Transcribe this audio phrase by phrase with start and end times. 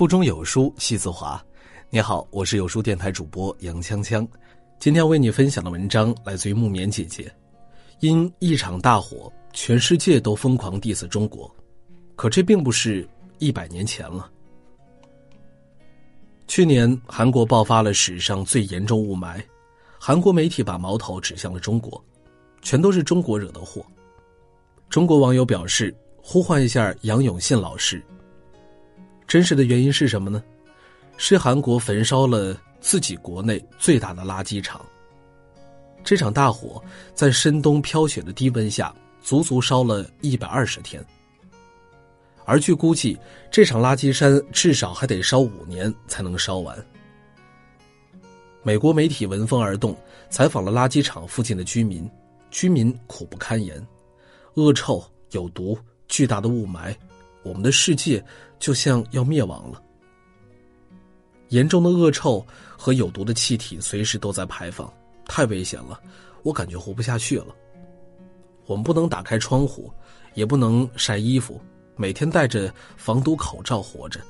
[0.00, 1.44] 腹中有书气自华。
[1.90, 4.26] 你好，我是有书电台主播杨锵锵。
[4.78, 7.30] 今天为你分享的文章来自于木棉姐姐。
[7.98, 11.54] 因一场大火，全世界都疯狂 diss 中国，
[12.16, 13.06] 可这并不是
[13.40, 14.30] 一百年前了。
[16.48, 19.38] 去年韩国爆发了史上最严重雾霾，
[19.98, 22.02] 韩国媒体把矛头指向了中国，
[22.62, 23.84] 全都是中国惹的祸。
[24.88, 28.02] 中国网友表示，呼唤一下杨永信老师。
[29.30, 30.42] 真实的原因是什么呢？
[31.16, 34.84] 是韩国焚烧了自己国内最大的垃圾场。
[36.02, 36.82] 这场大火
[37.14, 41.00] 在深冬飘雪的低温下，足足烧了一百二十天。
[42.44, 43.16] 而据估计，
[43.52, 46.76] 这场垃圾山至少还得烧五年才能烧完。
[48.64, 49.96] 美国媒体闻风而动，
[50.28, 52.10] 采访了垃圾场附近的居民，
[52.50, 53.80] 居民苦不堪言，
[54.54, 56.92] 恶臭、有毒、巨大的雾霾。
[57.42, 58.24] 我们的世界
[58.58, 59.82] 就像要灭亡了。
[61.48, 62.46] 严重的恶臭
[62.76, 64.92] 和有毒的气体随时都在排放，
[65.24, 66.00] 太危险了，
[66.42, 67.54] 我感觉活不下去了。
[68.66, 69.92] 我们不能打开窗户，
[70.34, 71.60] 也不能晒衣服，
[71.96, 74.20] 每天戴着防毒口罩活着。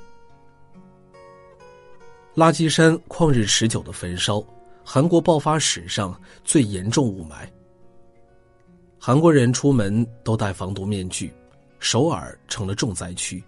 [2.35, 4.43] 垃圾山旷日持久的焚烧，
[4.83, 7.47] 韩国爆发史上最严重雾霾。
[8.99, 11.31] 韩国人出门都戴防毒面具。
[11.81, 13.43] 首尔成了重灾区。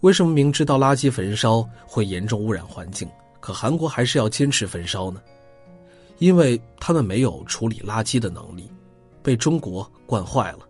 [0.00, 3.08] 为什么明知道垃圾焚烧会严重污染环境，
[3.40, 5.22] 可韩国还是要坚持焚烧呢？
[6.18, 8.70] 因为他们没有处理垃圾的能力，
[9.22, 10.60] 被中国惯坏了。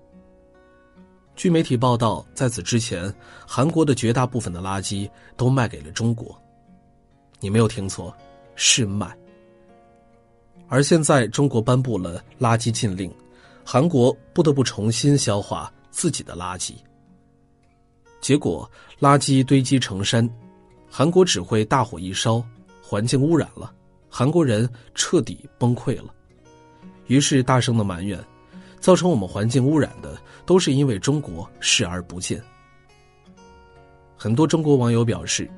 [1.35, 3.13] 据媒体报道，在此之前，
[3.47, 6.37] 韩国的绝大部分的垃圾都卖给了中国。
[7.41, 8.13] 你没有听错，
[8.55, 9.17] 是卖。
[10.69, 13.13] 而现在，中国颁布了垃圾禁令，
[13.65, 15.73] 韩国不得不重新消化。
[15.97, 16.75] 自己的垃圾，
[18.21, 20.29] 结果垃圾堆积成山，
[20.91, 22.45] 韩国只会大火一烧，
[22.83, 23.73] 环境污染了，
[24.11, 26.15] 韩国人彻底崩溃了，
[27.07, 28.23] 于是大声的埋怨，
[28.79, 32.39] 造成我们环境污染的都是因为中国视而不见。
[34.19, 35.51] 很多中国网友表示，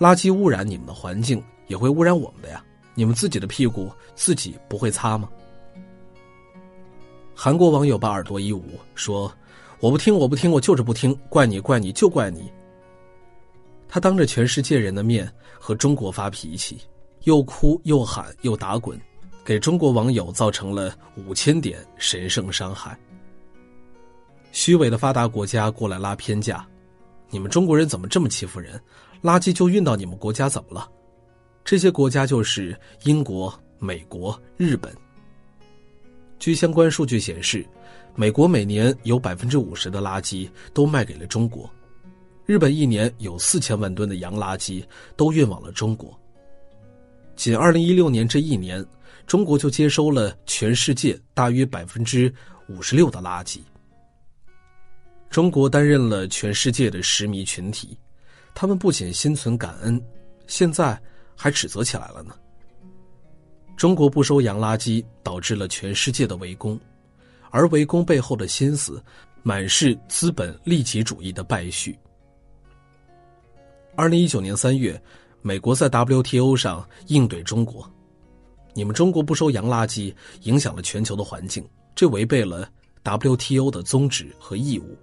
[0.00, 2.60] 垃圾污染你们的环境，也会污染我们的呀，
[2.92, 5.28] 你们自己的屁股自己不会擦吗？
[7.34, 8.64] 韩国网友把耳朵一捂
[8.94, 9.32] 说。
[9.80, 12.50] 我不听，我不听，我就是不听，怪你，怪你，就怪你。
[13.86, 16.80] 他当着全世界人的面和中国发脾气，
[17.24, 18.98] 又哭又喊又打滚，
[19.44, 22.98] 给中国网友造成了五千点神圣伤害。
[24.52, 26.66] 虚伪的发达国家过来拉偏架，
[27.28, 28.80] 你们中国人怎么这么欺负人？
[29.22, 30.88] 垃圾就运到你们国家怎么了？
[31.62, 34.90] 这些国家就是英国、美国、日本。
[36.44, 37.66] 据相关数据显示。
[38.14, 41.68] 美国每年有百分之五十的垃圾都卖给了中国，
[42.44, 44.84] 日本一年有四千万吨的洋垃圾
[45.16, 46.16] 都运往了中国。
[47.34, 48.84] 仅二零一六年这一年，
[49.26, 52.30] 中国就接收了全世界大约百分之
[52.68, 53.60] 五十六的垃圾。
[55.30, 57.96] 中国担任了全世界的食迷群体，
[58.54, 59.98] 他们不仅心存感恩，
[60.46, 61.00] 现在
[61.34, 62.36] 还指责起来了呢。
[63.76, 66.78] 中国不收洋垃圾，导致了全世界的围攻。
[67.50, 69.02] 而围攻背后的心思，
[69.42, 71.94] 满是资本利己主义的败絮。
[73.94, 75.00] 二零一九年三月，
[75.40, 77.88] 美国在 WTO 上应对中国
[78.74, 80.12] ：“你们中国不收洋垃圾，
[80.42, 81.64] 影响了全球的环境，
[81.94, 82.68] 这违背了
[83.04, 84.98] WTO 的宗旨和义务。”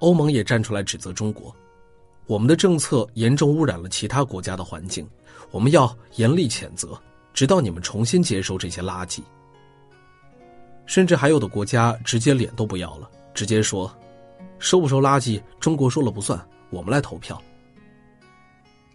[0.00, 1.54] 欧盟也站出来指责中国
[2.26, 5.08] ：“我们的政策严重污染了其他国家的环境，
[5.50, 7.00] 我们要严厉谴责，
[7.42, 9.20] 直到你们重新接收这些垃圾。”
[10.86, 13.92] 甚至还有的国家直接脸都不要了，直接说
[14.60, 17.42] ：“收不收垃圾，中国说了不算，我们来投票。”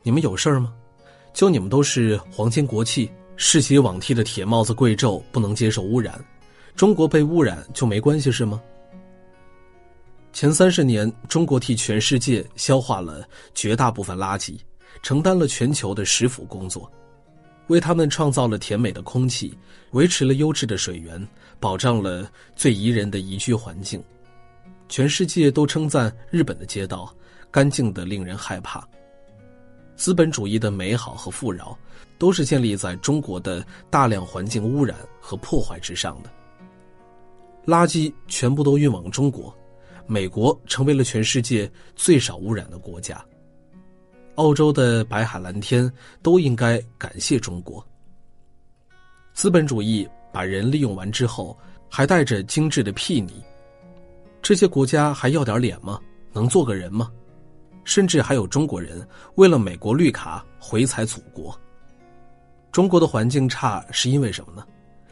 [0.02, 0.74] 你们有事儿吗？
[1.34, 6.18] 就你们都是皇亲国戚、世袭罔替的铁帽子贵胄，不能接受污染，
[6.74, 8.62] 中国被污染就没关系是吗？
[10.32, 14.58] 前三十年，中国替全世界消化了绝大部分垃圾，
[15.04, 16.90] 承担了全球的食腐工作。
[17.68, 19.58] 为他们创造了甜美的空气，
[19.92, 21.26] 维持了优质的水源，
[21.60, 24.04] 保障了最宜人的宜居环境。
[24.90, 27.14] 全世界都称赞日本的街道
[27.52, 28.88] 干净的令人害怕。
[29.96, 31.78] 资本主义的美好和富饶，
[32.18, 36.32] 都是建立在中国的大量环境污染和破坏之上的。
[37.66, 39.54] 垃圾全部都运往中国，
[40.06, 43.22] 美国成为了全世界最少污染的国家。
[44.38, 45.92] 澳洲的白海蓝天
[46.22, 47.86] 都应该感谢中国。
[49.34, 51.58] 资本主义把人利用完之后，
[51.90, 53.44] 还带着精致的屁泥，
[54.42, 56.00] 这些国家还要点脸吗？
[56.32, 57.12] 能做个人吗？
[57.84, 59.06] 甚至还有中国人
[59.36, 61.58] 为了美国绿卡回踩祖国。
[62.72, 64.64] 中国的环境差是因为什么呢？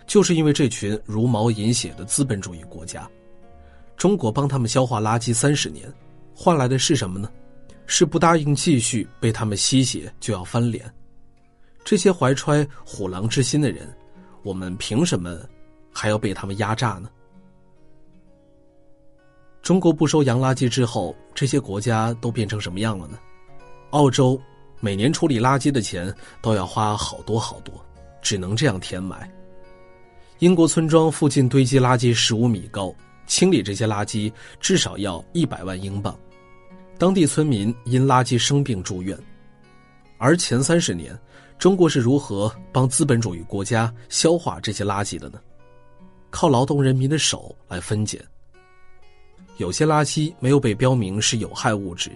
[0.06, 3.10] 就是因为这群茹毛饮血的资本主义国家。
[3.98, 5.92] 中国帮他们消化垃圾三十年，
[6.36, 7.28] 换来的是什么呢？
[7.88, 10.92] 是不答应继续被他们吸血就要翻脸。
[11.84, 13.88] 这些怀揣虎狼之心的人，
[14.44, 15.40] 我们凭什么
[15.92, 17.10] 还要被他们压榨呢？
[19.62, 23.20] 中国不收洋垃圾之后，这些国家都变成什么样了呢？
[23.92, 24.40] 澳洲
[24.80, 27.74] 每年处理垃圾的钱都要花好多好多，
[28.22, 29.32] 只能这样填埋。
[30.40, 32.94] 英国村庄附近堆积垃圾十五米高。
[33.28, 36.16] 清理这些垃圾至少要一百万英镑，
[36.98, 39.18] 当地村民因垃圾生病住院。
[40.18, 41.18] 而前三十年，
[41.60, 45.40] 中国是如何帮资本主义国家消化这些垃圾的呢？
[46.30, 48.24] 靠劳动人民的手来分拣。
[49.58, 52.12] 有些垃圾没有被标明是有害物质，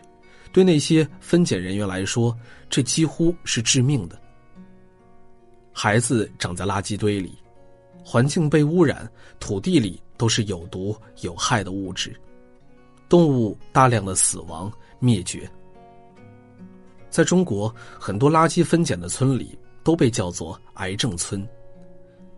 [0.52, 2.38] 对那些分拣人员来说，
[2.70, 4.20] 这几乎是致命的。
[5.72, 7.38] 孩子长在垃圾堆里，
[8.04, 9.10] 环境被污染，
[9.40, 10.02] 土地里。
[10.20, 12.14] 都是有毒有害的物质，
[13.10, 15.50] 动物大量的死亡灭绝。
[17.10, 21.46] 在中国，很多垃圾分拣的村里都被叫做“癌症村”，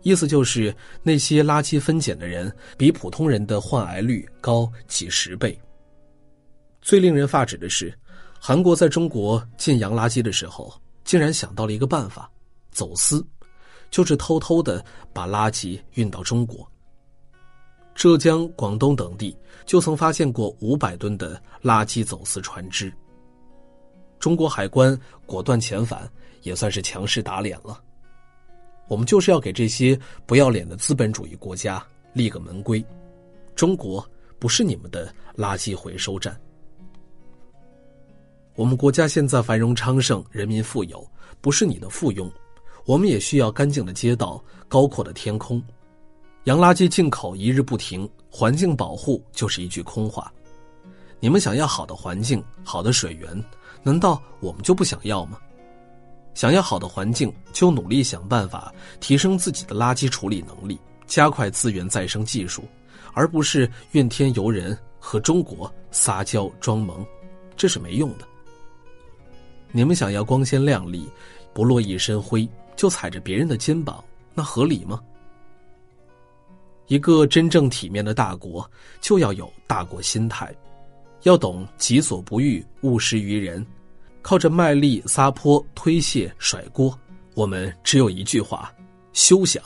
[0.02, 0.74] 意思就是
[1.04, 5.60] 那些垃圾分拣的人比普通人的患癌率高几十倍。
[6.82, 7.94] 最令人发指的是，
[8.40, 12.32] 韩国在中国禁洋垃圾的时候，竟然想到了一个办法——
[12.72, 13.24] 走私，
[13.92, 16.66] 就是偷偷的把垃圾运到中国。
[17.94, 19.36] 浙江、广东等地
[19.66, 22.92] 就曾发现过五百吨的垃圾走私船只。
[24.20, 26.10] 中国海关果断遣返，
[26.44, 27.82] 也算是强势打脸了。
[28.88, 31.84] 我们就是要给这些不要脸的资本主义国家
[32.14, 32.84] 立个门规：
[33.56, 34.06] 中国
[34.38, 36.40] 不是你们的垃圾回收站。
[38.56, 41.08] 我们国家现在繁荣昌盛，人民富有，
[41.40, 42.30] 不是你的附庸。
[42.86, 45.62] 我们也需要干净的街道、高阔的天空。
[46.46, 50.32] 洋垃圾进口一日不停，环境保护就是一句空话。
[51.20, 53.46] 你们想要好的环境、好的水源，
[53.84, 55.38] 难道我们就不想要吗？
[56.34, 62.64] 想要好的环境，就努力想办法提升自己的垃圾处理能力，加快资源再生技术，
[63.14, 67.06] 而不是怨天尤人和中国撒娇装萌，
[67.56, 68.28] 这是没用的。
[69.72, 71.08] 你们想要光鲜亮丽，
[71.54, 74.04] 不落一身灰，就踩着别人的肩膀，
[74.34, 75.00] 那合理吗？
[76.88, 78.70] 一个真正体面的大国，
[79.00, 80.54] 就要有大国心态，
[81.24, 83.66] 要懂己所不欲，勿施于人。
[84.22, 86.96] 靠着卖力撒泼、推卸、甩锅，
[87.34, 88.72] 我们只有一句话：
[89.14, 89.64] 休想！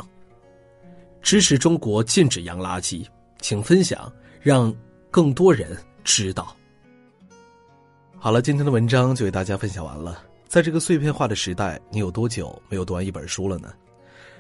[1.22, 3.06] 支持中国禁止洋垃圾，
[3.42, 4.10] 请分享，
[4.40, 4.74] 让
[5.12, 6.56] 更多人知道。
[8.18, 10.24] 好了，今天的文章就为大家分享完了。
[10.48, 13.74] 在这个碎片化的时代，你有多久没有读完一本书了呢？